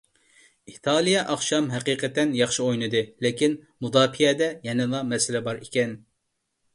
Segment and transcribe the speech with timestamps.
[0.69, 3.53] ئىتالىيە ئاخشام ھەقىقەتەن ياخشى ئوينىدى، لېكىن
[3.87, 5.95] مۇداپىئەدە يەنىلا مەسىلە بار ئىكەن.